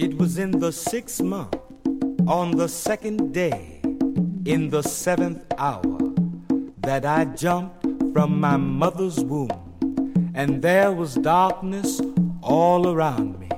[0.00, 1.58] It was in the sixth month,
[2.26, 3.82] on the second day,
[4.46, 5.98] in the seventh hour,
[6.78, 9.50] that I jumped from my mother's womb,
[10.34, 12.00] and there was darkness
[12.40, 13.50] all around me,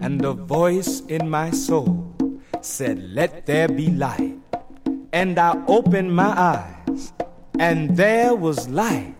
[0.00, 2.16] and a voice in my soul
[2.62, 4.38] said, Let there be light.
[5.12, 7.12] And I opened my eyes,
[7.58, 9.16] and there was light,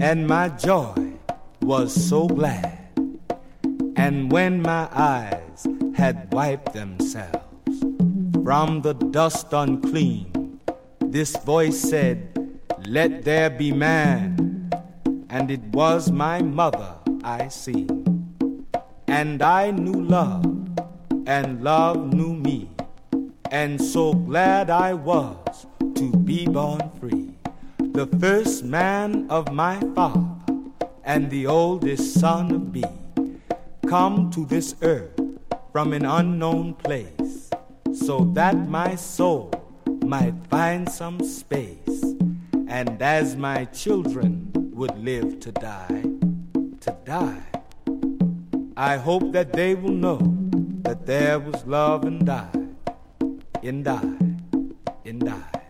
[0.00, 1.14] and my joy
[1.62, 2.78] was so glad.
[3.96, 5.41] And when my eyes
[6.02, 7.78] had wiped themselves
[8.42, 10.58] from the dust unclean,
[10.98, 12.18] this voice said,
[12.88, 14.68] Let there be man.
[15.30, 17.86] And it was my mother I see.
[19.06, 20.44] And I knew love,
[21.24, 22.68] and love knew me.
[23.52, 27.30] And so glad I was to be born free.
[27.78, 30.34] The first man of my father,
[31.04, 32.82] and the oldest son of me
[33.86, 35.21] come to this earth
[35.72, 37.48] from an unknown place
[37.94, 39.50] so that my soul
[40.04, 42.02] might find some space
[42.68, 46.02] and as my children would live to die
[46.80, 47.42] to die.
[48.76, 50.18] I hope that they will know
[50.82, 52.50] that there was love and die
[53.62, 54.18] in die
[55.04, 55.61] in die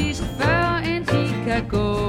[0.00, 1.99] Paris, Fur and Chicago.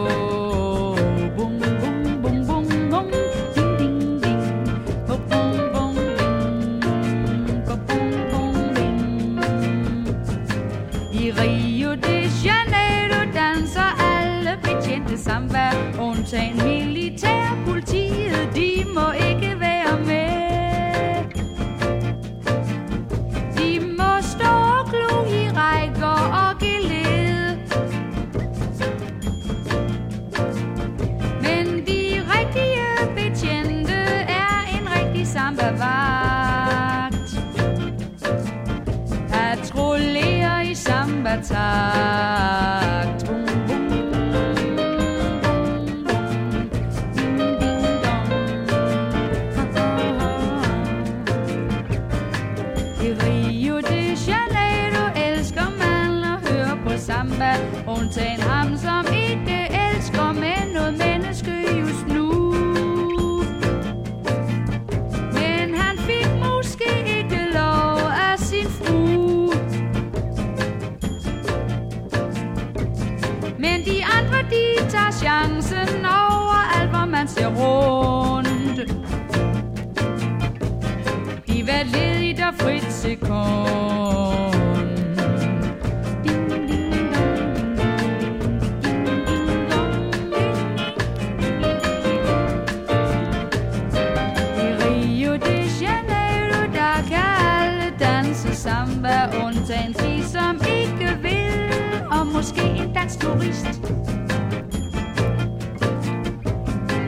[102.41, 103.65] måske en dansk turist.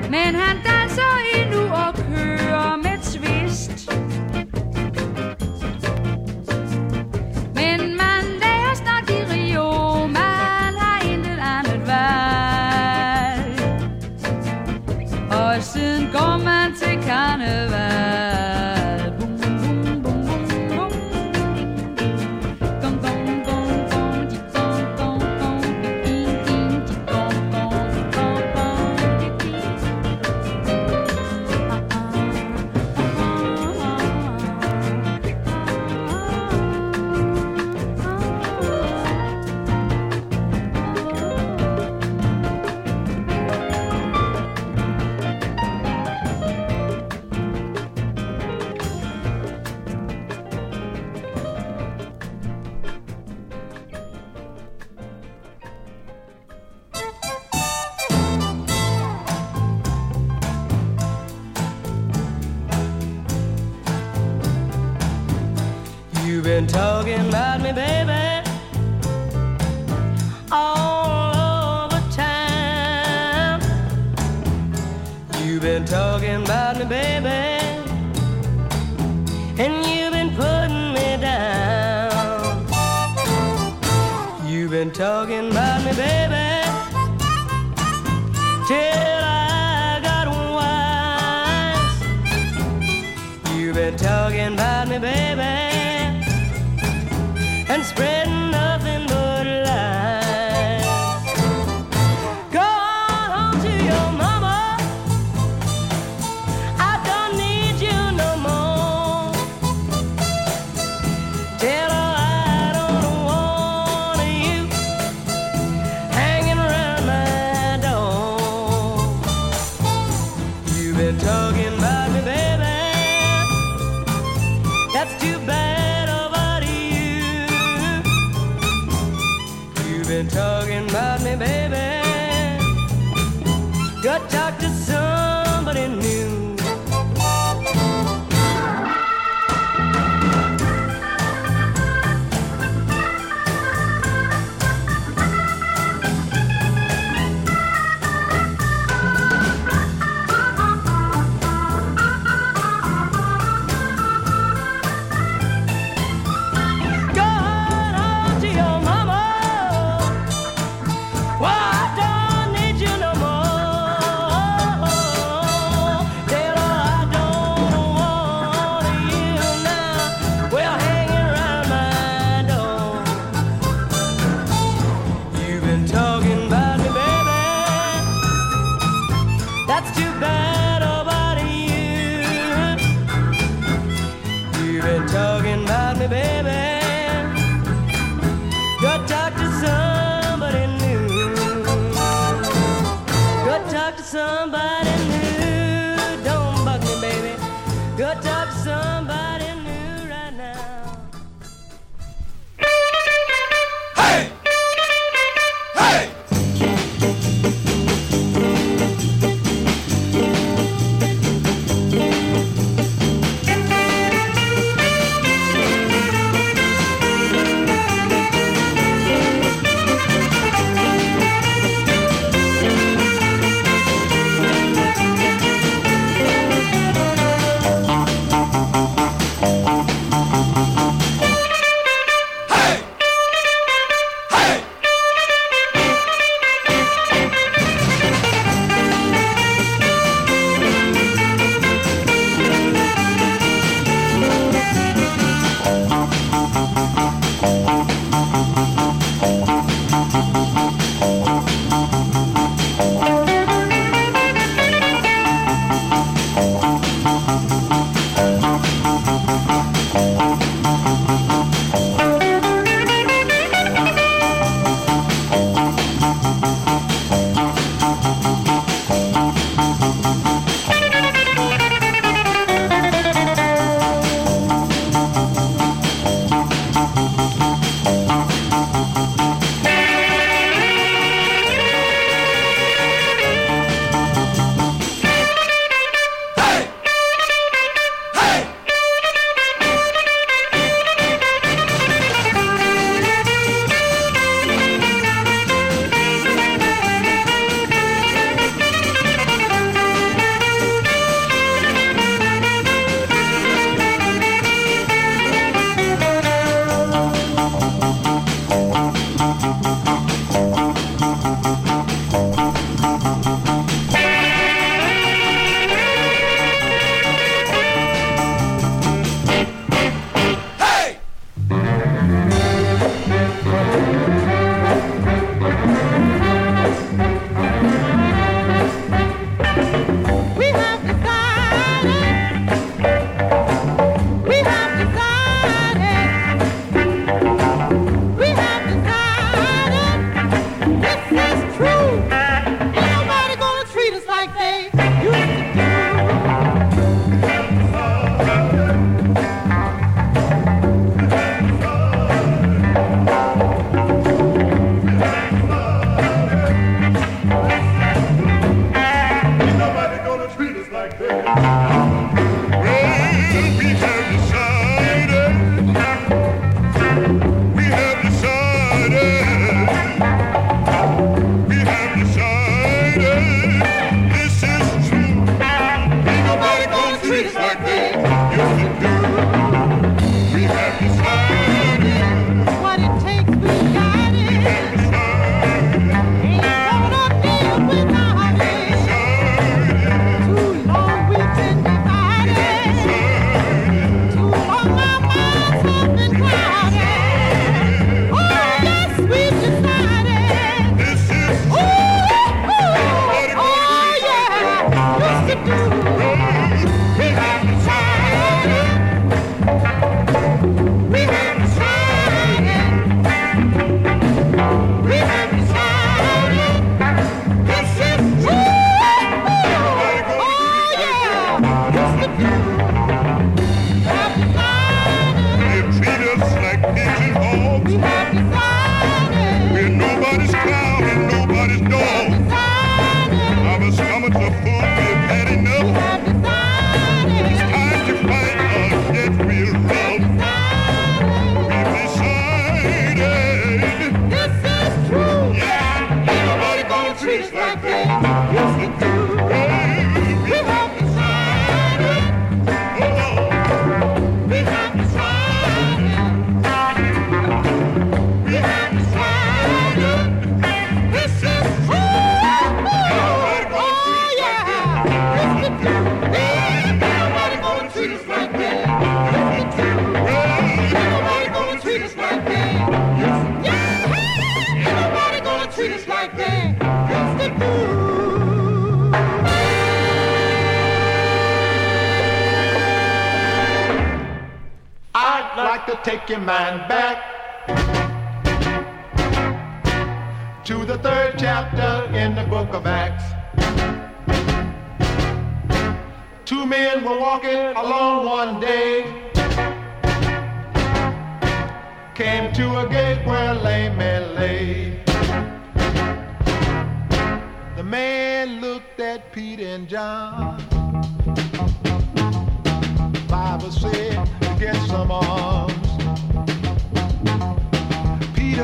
[0.09, 0.72] Men han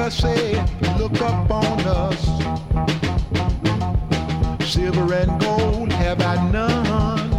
[0.09, 2.25] Peter said, look up on us.
[4.67, 7.29] Silver and gold have I none.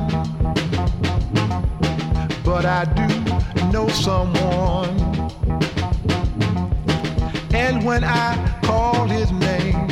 [2.44, 4.96] But I do know someone.
[7.52, 9.88] And when I call his name,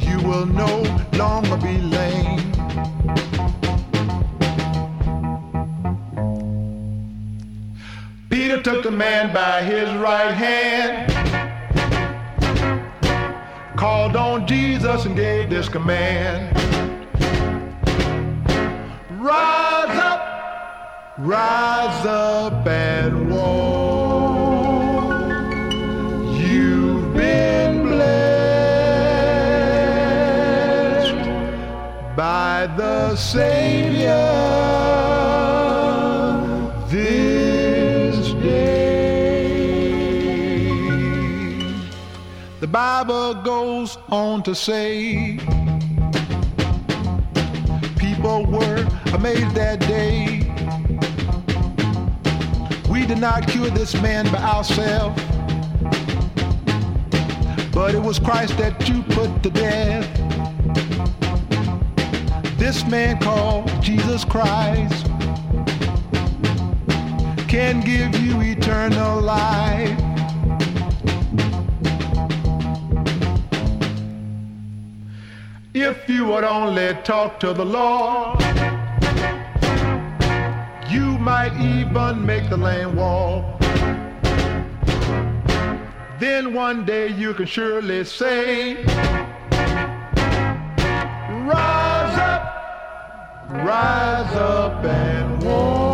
[0.00, 1.78] you will no longer be
[8.74, 11.10] took the man by his right hand,
[13.78, 16.54] called on Jesus and gave this command
[19.18, 20.20] Rise up,
[21.16, 24.52] rise up and walk.
[26.38, 28.26] You've been blessed
[32.14, 34.47] by the Savior
[42.68, 45.38] The Bible goes on to say
[47.96, 50.40] people were amazed that day.
[52.90, 55.18] We did not cure this man by ourselves,
[57.72, 60.06] but it was Christ that you put to death.
[62.58, 65.06] This man called Jesus Christ
[67.48, 70.07] can give you eternal life.
[76.08, 78.40] You would only talk to the Lord,
[80.90, 83.60] you might even make the lame walk.
[86.18, 88.84] Then one day you can surely say,
[91.44, 92.42] Rise up,
[93.50, 95.87] rise up and walk.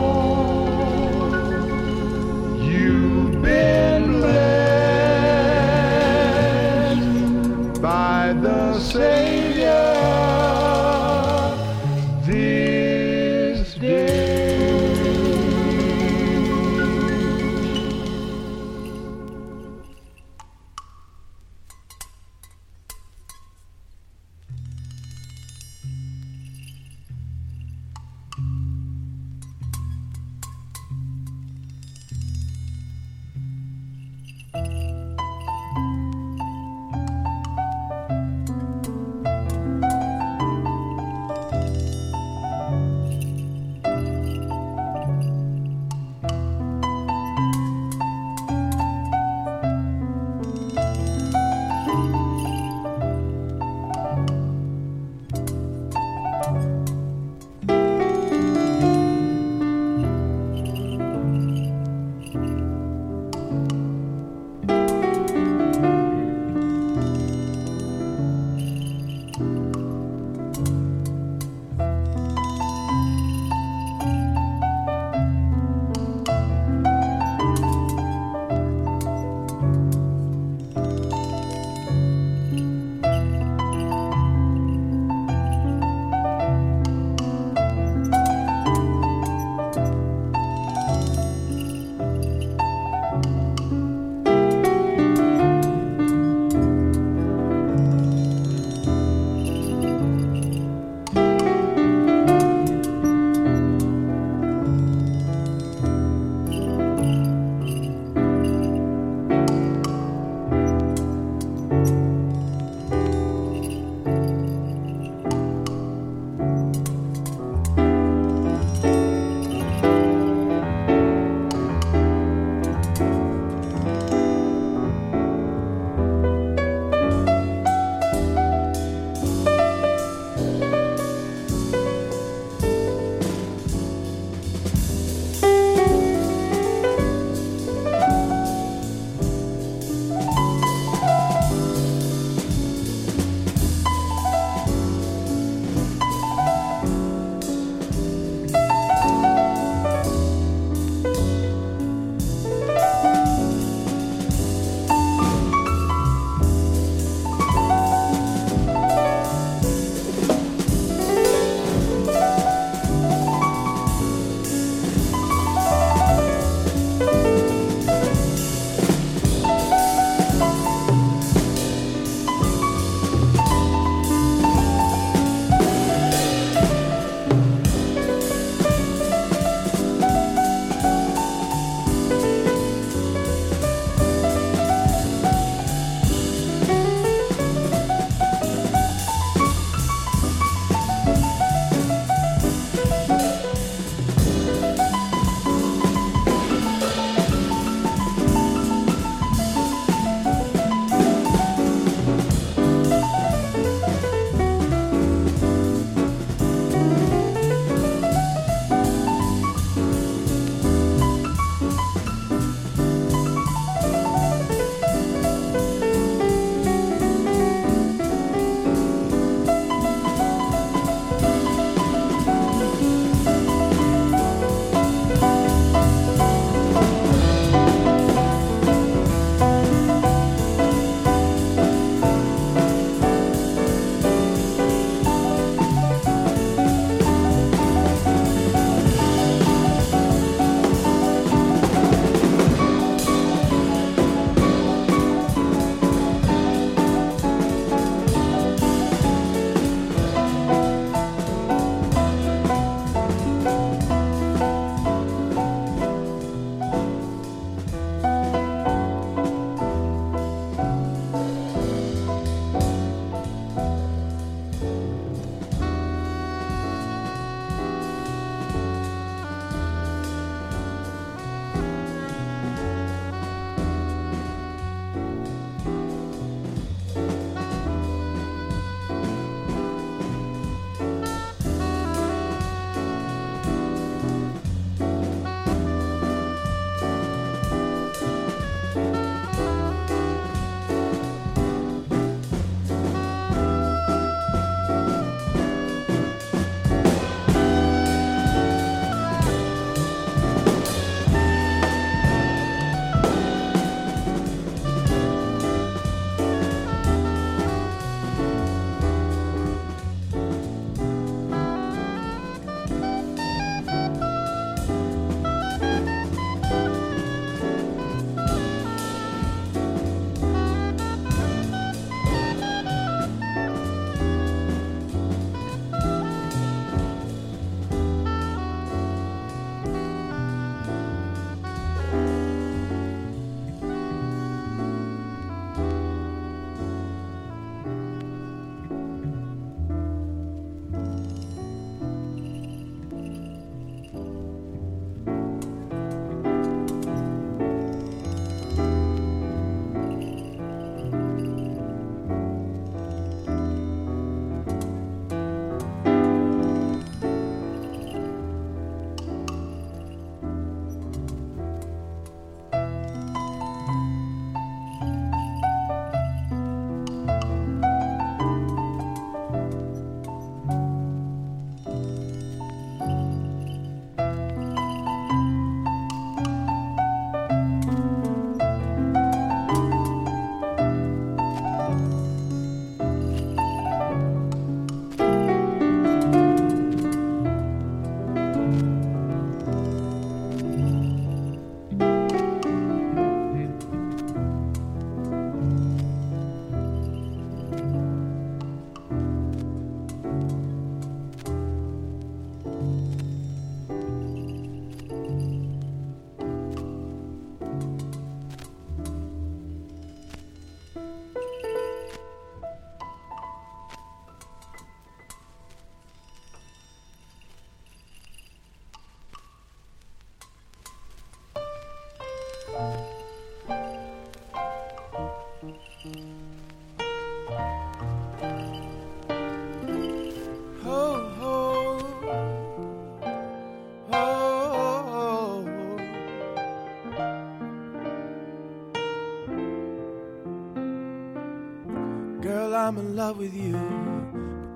[442.94, 443.58] In love with you.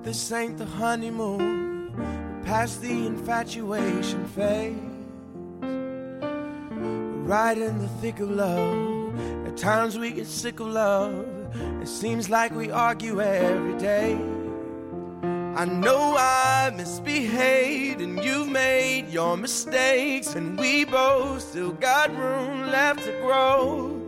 [0.01, 1.91] But this ain't the honeymoon.
[1.97, 4.77] We're past the infatuation phase.
[7.27, 9.45] Right in the thick of love.
[9.45, 11.25] At times we get sick of love.
[11.81, 14.13] It seems like we argue every day.
[15.55, 22.71] I know I misbehaved and you've made your mistakes, and we both still got room
[22.71, 23.99] left to grow.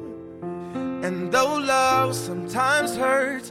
[1.04, 3.51] And though love sometimes hurts,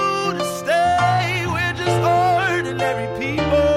[2.71, 3.70] ordinary people.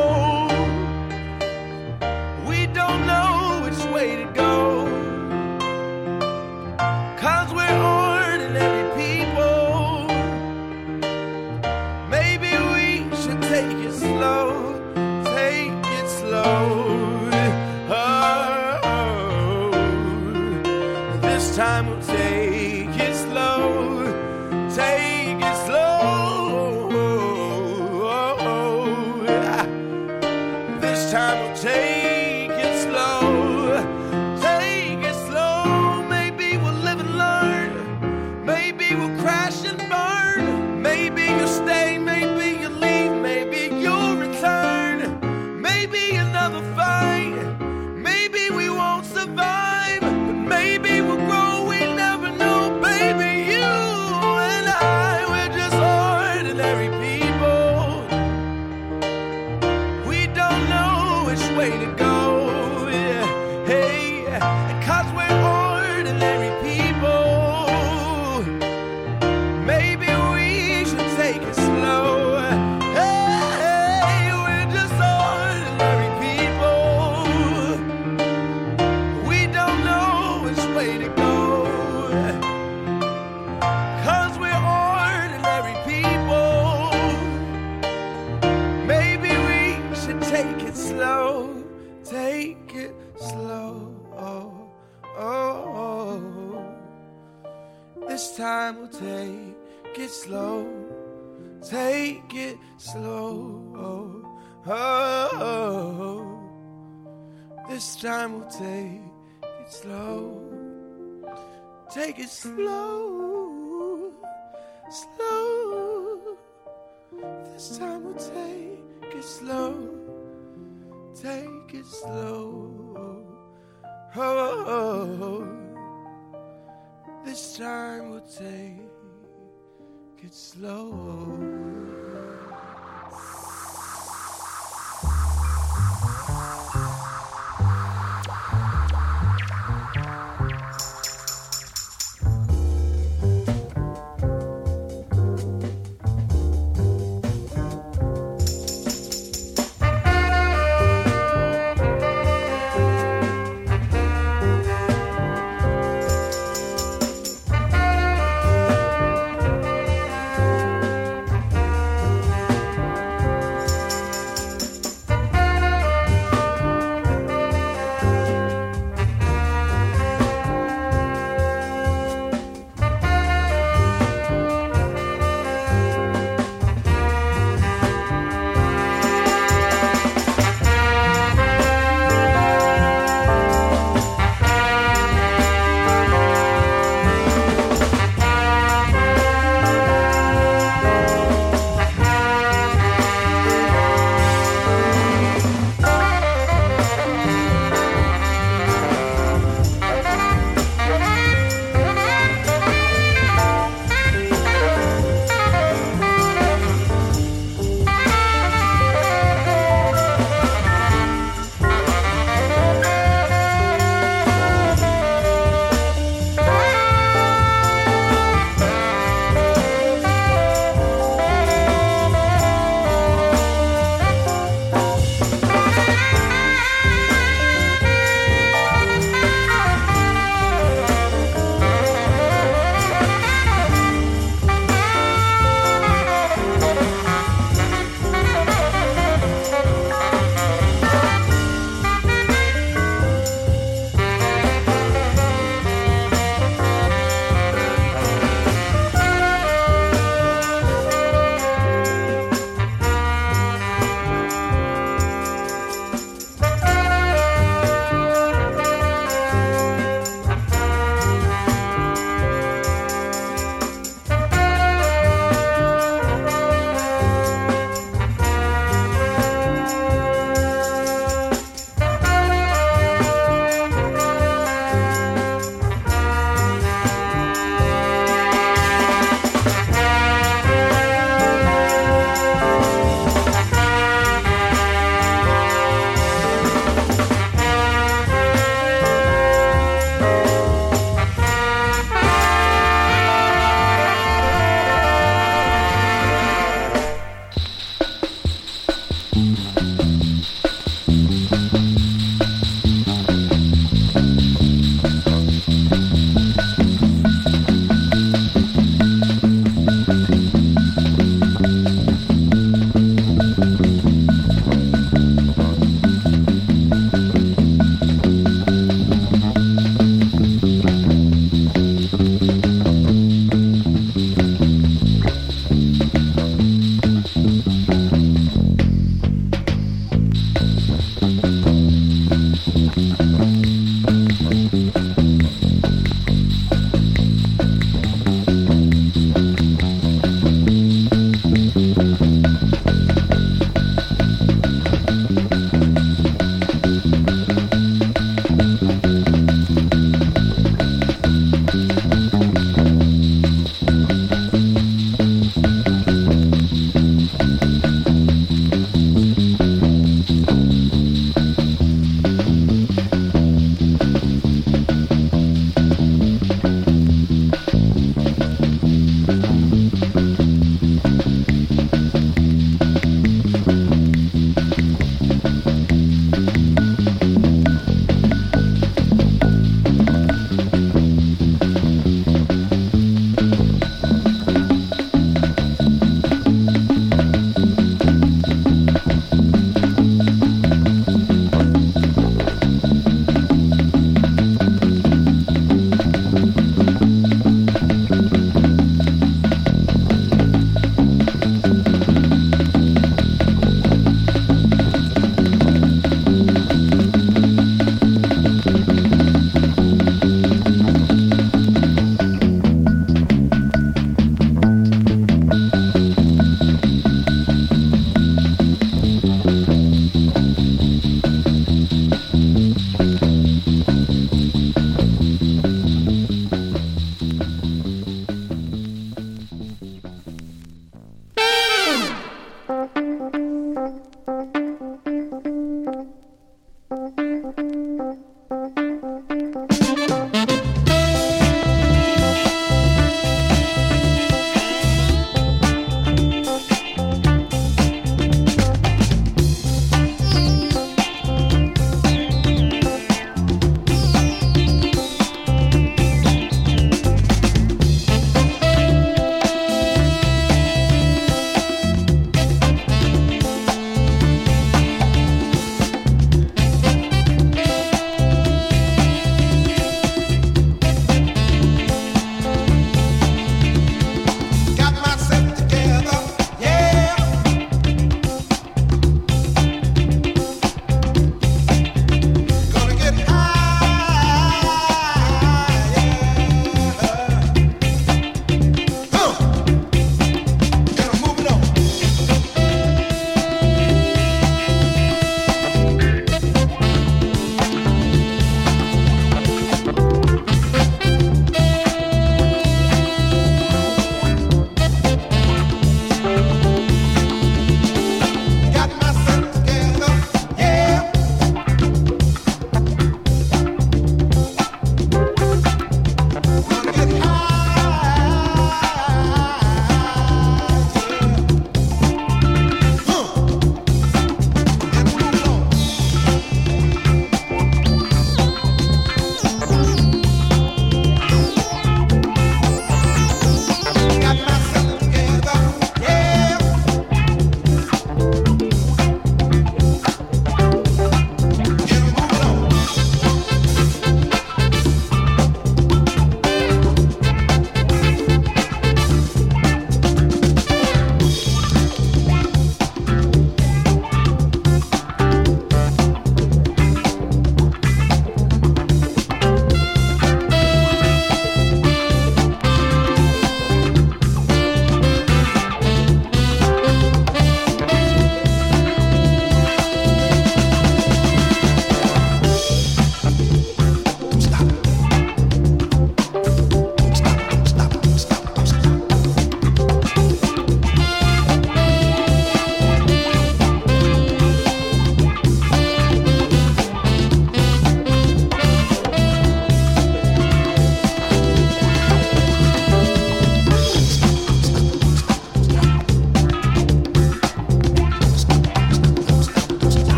[112.25, 113.14] It slow.